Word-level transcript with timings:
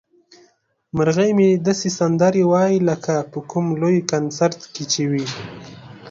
مرغۍ 0.95 1.29
مې 1.37 1.49
داسې 1.65 1.89
سندرې 1.99 2.43
وايي 2.51 2.77
لکه 2.89 3.13
په 3.31 3.39
کوم 3.49 3.65
لوی 3.81 3.97
کنسرت 4.11 4.59
کې 4.73 4.83
چې 4.91 5.03
وي. 5.11 5.25